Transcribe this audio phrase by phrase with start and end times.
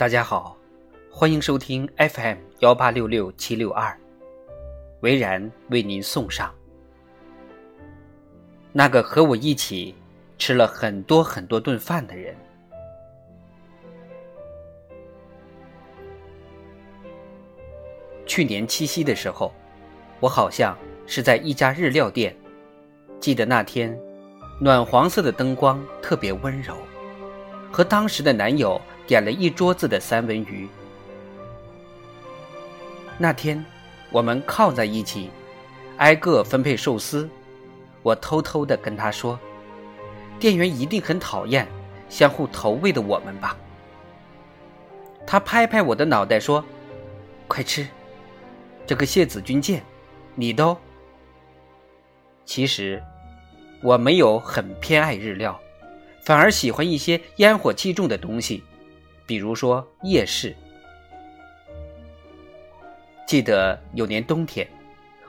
[0.00, 0.56] 大家好，
[1.10, 3.94] 欢迎收听 FM 幺八六六七六二，
[5.00, 6.50] 维然为您送上
[8.72, 9.94] 那个和我一起
[10.38, 12.34] 吃了很多很多顿饭的人。
[18.24, 19.52] 去年七夕的时候，
[20.18, 20.74] 我好像
[21.06, 22.34] 是在一家日料店，
[23.20, 23.94] 记得那天，
[24.62, 26.74] 暖黄色的灯光特别温柔，
[27.70, 28.80] 和当时的男友。
[29.10, 30.68] 点了一桌子的三文鱼。
[33.18, 33.64] 那天，
[34.12, 35.30] 我们靠在一起，
[35.96, 37.28] 挨个分配寿司。
[38.04, 39.36] 我偷偷的跟他说
[40.38, 41.66] ：“店员一定很讨厌
[42.08, 43.56] 相互投喂的我们吧？”
[45.26, 46.64] 他拍拍我的脑袋说
[47.48, 47.84] ：“快吃，
[48.86, 49.82] 这个谢子军舰，
[50.36, 50.76] 你的。”
[52.46, 53.02] 其实，
[53.82, 55.60] 我没有很偏爱日料，
[56.24, 58.62] 反而喜欢一些烟火气重的东西。
[59.30, 60.52] 比如说夜市，
[63.28, 64.68] 记得有年冬天，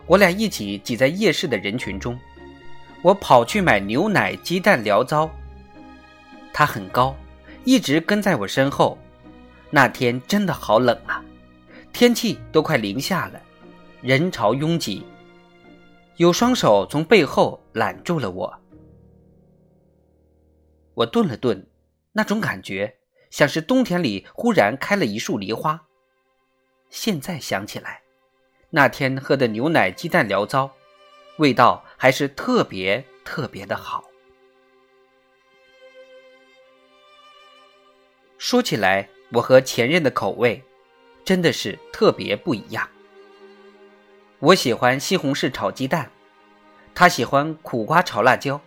[0.07, 2.19] 我俩一起挤在夜市的人群中，
[3.03, 5.29] 我跑去买牛奶、鸡蛋、醪糟。
[6.51, 7.15] 他很高，
[7.63, 8.97] 一直跟在我身后。
[9.69, 11.23] 那天真的好冷啊，
[11.93, 13.39] 天气都快零下了，
[14.01, 15.05] 人潮拥挤，
[16.15, 18.51] 有双手从背后揽住了我。
[20.95, 21.63] 我顿了顿，
[22.13, 22.95] 那种感觉。
[23.31, 25.87] 像是冬天里忽然开了一束梨花。
[26.89, 28.01] 现在想起来，
[28.69, 30.71] 那天喝的牛奶鸡蛋醪糟，
[31.37, 34.03] 味道还是特别特别的好。
[38.37, 40.61] 说起来，我和前任的口味
[41.23, 42.89] 真的是特别不一样。
[44.39, 46.11] 我喜欢西红柿炒鸡蛋，
[46.93, 48.59] 他喜欢苦瓜炒辣椒；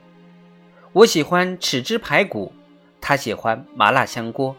[0.92, 2.55] 我喜欢豉汁排骨。
[3.06, 4.56] 他喜欢麻辣香锅。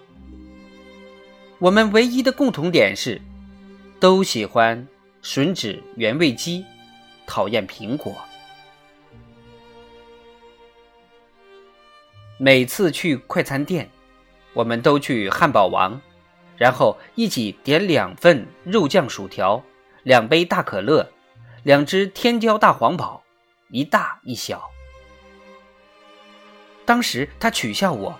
[1.57, 3.19] 我们唯一的共同点是，
[3.99, 4.87] 都喜欢
[5.23, 6.63] 吮指原味鸡，
[7.25, 8.13] 讨厌苹果。
[12.37, 13.89] 每次去快餐店，
[14.53, 15.99] 我们都去汉堡王，
[16.55, 19.63] 然后一起点两份肉酱薯条，
[20.03, 21.11] 两杯大可乐，
[21.63, 23.23] 两只天椒大黄堡，
[23.69, 24.69] 一大一小。
[26.85, 28.19] 当时他取笑我。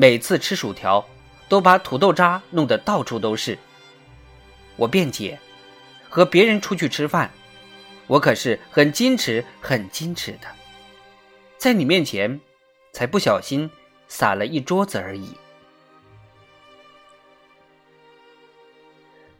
[0.00, 1.04] 每次吃薯条，
[1.48, 3.58] 都把土豆渣弄得到处都是。
[4.76, 5.36] 我辩解，
[6.08, 7.28] 和别人出去吃饭，
[8.06, 10.46] 我可是很矜持、很矜持的，
[11.56, 12.40] 在你面前，
[12.92, 13.68] 才不小心
[14.06, 15.36] 撒了一桌子而已。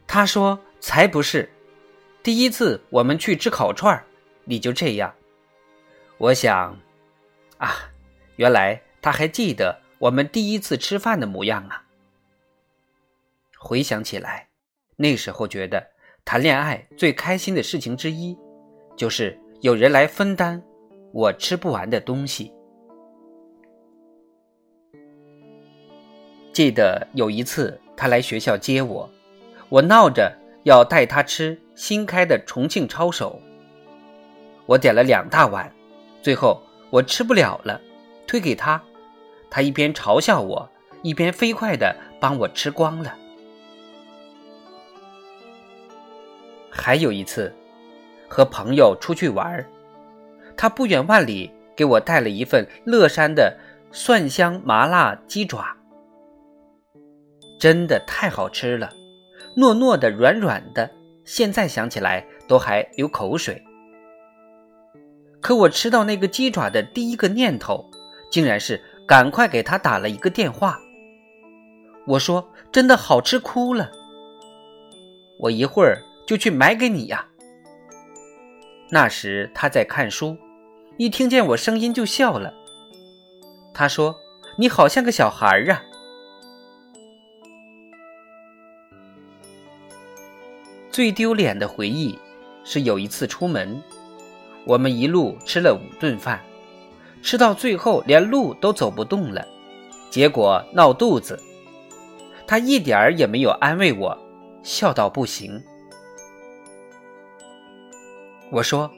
[0.09, 1.49] 他说：“才不是，
[2.21, 4.05] 第一次我们去吃烤串
[4.43, 5.15] 你就这样。”
[6.19, 6.77] 我想，
[7.59, 7.93] 啊，
[8.35, 9.83] 原来他还记得。
[9.99, 11.85] 我们第一次吃饭的模样啊！
[13.59, 14.49] 回想起来，
[14.97, 15.85] 那时候觉得
[16.25, 18.39] 谈恋爱最开心的事情之一，
[18.97, 20.63] 就是有人来分担
[21.13, 22.53] 我吃不完的东西。
[26.53, 29.11] 记得有一次他来学校接我，
[29.69, 30.33] 我闹着
[30.63, 33.41] 要带他吃新开的重庆抄手，
[34.67, 35.73] 我点了两大碗，
[36.23, 37.81] 最后我吃不了了，
[38.29, 38.81] 推给他。
[39.51, 40.71] 他一边嘲笑我，
[41.03, 43.17] 一边飞快的帮我吃光了。
[46.71, 47.53] 还有一次，
[48.29, 49.67] 和朋友出去玩
[50.57, 53.57] 他不远万里给我带了一份乐山的
[53.91, 55.77] 蒜香麻辣鸡爪，
[57.59, 58.93] 真的太好吃了，
[59.57, 60.91] 糯糯的、软软的，
[61.25, 63.63] 现在想起来都还流口水。
[65.41, 67.89] 可我吃到那个鸡爪的第一个念头，
[68.31, 68.81] 竟然是。
[69.09, 70.79] 赶快给他打了一个电话。
[72.07, 73.91] 我说：“真的好吃哭了，
[75.39, 77.27] 我一会儿就去买给你呀。”
[78.93, 80.37] 那时他在看书，
[80.99, 82.53] 一听见我声音就笑了。
[83.73, 84.15] 他说
[84.59, 85.83] ：“你好像个小孩儿啊。”
[90.93, 92.19] 最丢脸的回忆
[92.63, 93.83] 是有一次出门，
[94.67, 96.39] 我们一路吃了五顿饭。
[97.23, 99.47] 吃到最后连路都走不动了，
[100.11, 101.39] 结果闹肚子。
[102.47, 104.19] 他一点儿也没有安慰我，
[104.63, 105.63] 笑到不行。
[108.51, 108.91] 我说：“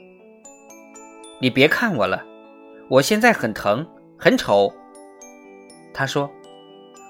[1.41, 2.23] 你别看我了，
[2.89, 3.85] 我现在很疼，
[4.17, 4.73] 很丑。”
[5.93, 6.29] 他说：“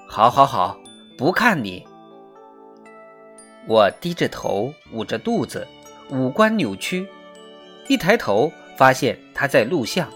[0.08, 0.76] 好，好，好，
[1.16, 1.86] 不看你。”
[3.68, 5.64] 我低着头，捂着肚子，
[6.10, 7.06] 五官扭曲，
[7.86, 10.08] 一抬头发现他在录像。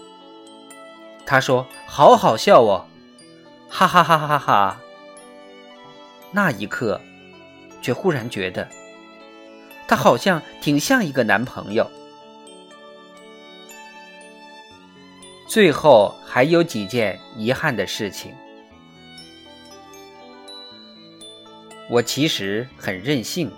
[1.27, 2.85] 他说：“好好笑哦，
[3.69, 4.79] 哈哈哈哈哈哈！”
[6.31, 7.01] 那一刻，
[7.81, 8.65] 却忽然觉得，
[9.89, 11.85] 他好像挺像一个男朋友。
[15.49, 18.33] 最后还有几件遗憾的事情。
[21.89, 23.51] 我其实很任性，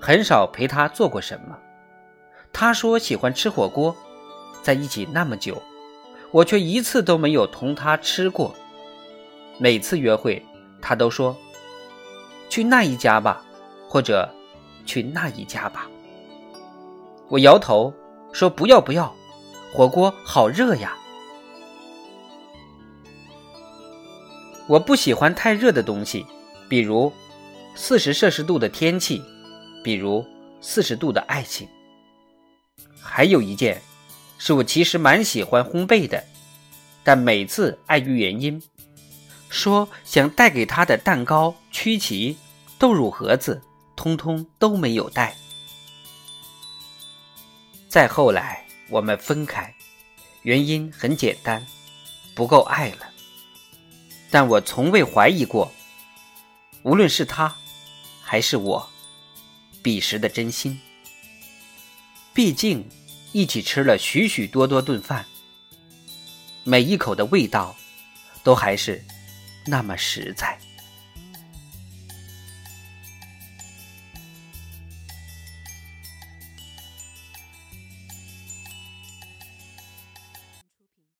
[0.00, 1.58] 很少陪他做过什么。
[2.52, 3.96] 他说喜欢吃火锅，
[4.62, 5.60] 在一起那么久，
[6.30, 8.54] 我却一次都没有同他吃过。
[9.58, 10.44] 每次约会，
[10.80, 11.36] 他都说
[12.48, 13.44] 去那一家吧，
[13.88, 14.28] 或者
[14.86, 15.88] 去那一家吧。
[17.28, 17.92] 我摇头
[18.32, 19.14] 说不要不要，
[19.72, 20.96] 火锅好热呀。
[24.66, 26.24] 我不喜欢太热的东西，
[26.68, 27.12] 比如
[27.74, 29.20] 四十摄氏度的天气，
[29.82, 30.24] 比如
[30.60, 31.68] 四十度的爱情。
[33.00, 33.82] 还有一件，
[34.42, 36.24] 是我其实蛮喜欢烘焙的，
[37.04, 38.60] 但每次碍于原因，
[39.50, 42.38] 说想带给他的蛋糕、曲奇、
[42.78, 43.60] 豆乳盒子，
[43.94, 45.36] 通通都没有带。
[47.86, 49.74] 再后来，我们分开，
[50.40, 51.66] 原因很简单，
[52.34, 53.10] 不够爱了。
[54.30, 55.70] 但我从未怀疑过，
[56.82, 57.54] 无论是他，
[58.22, 58.88] 还是我，
[59.82, 60.80] 彼时的真心。
[62.32, 62.88] 毕竟，
[63.32, 65.24] 一起吃了许许多多顿饭，
[66.64, 67.76] 每一口的味道，
[68.42, 69.04] 都还是
[69.66, 70.58] 那么实在。